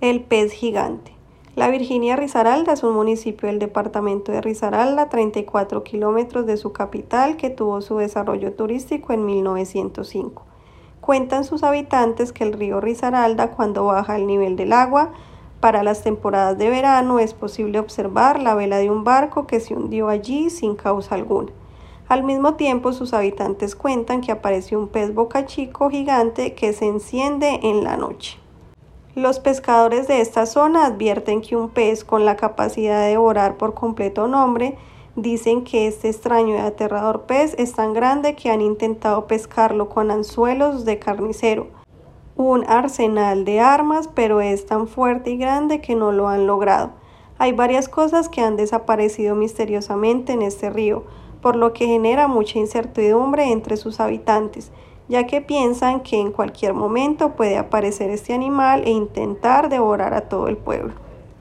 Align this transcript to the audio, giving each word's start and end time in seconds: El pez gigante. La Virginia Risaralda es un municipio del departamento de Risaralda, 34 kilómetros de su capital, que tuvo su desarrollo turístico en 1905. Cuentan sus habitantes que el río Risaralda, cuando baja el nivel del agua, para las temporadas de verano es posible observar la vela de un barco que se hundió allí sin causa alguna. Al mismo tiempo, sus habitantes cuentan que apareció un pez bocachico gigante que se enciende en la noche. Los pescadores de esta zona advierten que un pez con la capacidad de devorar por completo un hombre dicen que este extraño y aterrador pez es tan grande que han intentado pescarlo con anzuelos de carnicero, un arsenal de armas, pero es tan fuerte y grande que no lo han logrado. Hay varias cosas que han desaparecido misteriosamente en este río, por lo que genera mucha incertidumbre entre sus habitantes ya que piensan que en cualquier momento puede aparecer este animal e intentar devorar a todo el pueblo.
El 0.00 0.22
pez 0.22 0.52
gigante. 0.52 1.12
La 1.56 1.68
Virginia 1.68 2.16
Risaralda 2.16 2.72
es 2.72 2.82
un 2.82 2.94
municipio 2.94 3.48
del 3.48 3.58
departamento 3.58 4.32
de 4.32 4.40
Risaralda, 4.40 5.10
34 5.10 5.84
kilómetros 5.84 6.46
de 6.46 6.56
su 6.56 6.72
capital, 6.72 7.36
que 7.36 7.50
tuvo 7.50 7.82
su 7.82 7.98
desarrollo 7.98 8.54
turístico 8.54 9.12
en 9.12 9.26
1905. 9.26 10.42
Cuentan 11.02 11.44
sus 11.44 11.62
habitantes 11.62 12.32
que 12.32 12.44
el 12.44 12.54
río 12.54 12.80
Risaralda, 12.80 13.50
cuando 13.50 13.84
baja 13.84 14.16
el 14.16 14.26
nivel 14.26 14.56
del 14.56 14.72
agua, 14.72 15.12
para 15.60 15.82
las 15.82 16.02
temporadas 16.02 16.56
de 16.56 16.70
verano 16.70 17.18
es 17.18 17.34
posible 17.34 17.78
observar 17.78 18.40
la 18.40 18.54
vela 18.54 18.78
de 18.78 18.88
un 18.88 19.04
barco 19.04 19.46
que 19.46 19.60
se 19.60 19.74
hundió 19.74 20.08
allí 20.08 20.48
sin 20.48 20.76
causa 20.76 21.14
alguna. 21.14 21.52
Al 22.08 22.22
mismo 22.22 22.54
tiempo, 22.54 22.94
sus 22.94 23.12
habitantes 23.12 23.76
cuentan 23.76 24.22
que 24.22 24.32
apareció 24.32 24.78
un 24.78 24.88
pez 24.88 25.12
bocachico 25.12 25.90
gigante 25.90 26.54
que 26.54 26.72
se 26.72 26.86
enciende 26.86 27.60
en 27.64 27.84
la 27.84 27.98
noche. 27.98 28.38
Los 29.16 29.40
pescadores 29.40 30.06
de 30.06 30.20
esta 30.20 30.46
zona 30.46 30.86
advierten 30.86 31.40
que 31.40 31.56
un 31.56 31.68
pez 31.68 32.04
con 32.04 32.24
la 32.24 32.36
capacidad 32.36 33.00
de 33.00 33.08
devorar 33.08 33.56
por 33.56 33.74
completo 33.74 34.24
un 34.24 34.34
hombre 34.34 34.78
dicen 35.16 35.64
que 35.64 35.88
este 35.88 36.08
extraño 36.08 36.54
y 36.54 36.58
aterrador 36.58 37.22
pez 37.22 37.56
es 37.58 37.72
tan 37.72 37.92
grande 37.92 38.36
que 38.36 38.50
han 38.50 38.60
intentado 38.60 39.26
pescarlo 39.26 39.88
con 39.88 40.12
anzuelos 40.12 40.84
de 40.84 41.00
carnicero, 41.00 41.66
un 42.36 42.64
arsenal 42.68 43.44
de 43.44 43.58
armas, 43.58 44.08
pero 44.14 44.40
es 44.40 44.66
tan 44.66 44.86
fuerte 44.86 45.30
y 45.30 45.38
grande 45.38 45.80
que 45.80 45.96
no 45.96 46.12
lo 46.12 46.28
han 46.28 46.46
logrado. 46.46 46.90
Hay 47.36 47.50
varias 47.50 47.88
cosas 47.88 48.28
que 48.28 48.42
han 48.42 48.54
desaparecido 48.54 49.34
misteriosamente 49.34 50.34
en 50.34 50.42
este 50.42 50.70
río, 50.70 51.02
por 51.42 51.56
lo 51.56 51.72
que 51.72 51.86
genera 51.86 52.28
mucha 52.28 52.60
incertidumbre 52.60 53.50
entre 53.50 53.76
sus 53.76 53.98
habitantes 53.98 54.70
ya 55.10 55.26
que 55.26 55.40
piensan 55.40 56.00
que 56.00 56.20
en 56.20 56.30
cualquier 56.30 56.72
momento 56.72 57.32
puede 57.32 57.58
aparecer 57.58 58.10
este 58.10 58.32
animal 58.32 58.84
e 58.86 58.90
intentar 58.90 59.68
devorar 59.68 60.14
a 60.14 60.28
todo 60.28 60.46
el 60.46 60.56
pueblo. 60.56 61.09